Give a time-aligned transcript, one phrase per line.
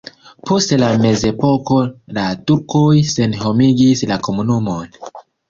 [0.51, 1.77] Post la mezepoko
[2.19, 4.99] la turkoj senhomigis la komunumon.